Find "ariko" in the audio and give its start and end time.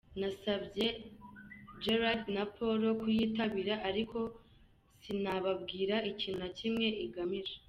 3.89-4.17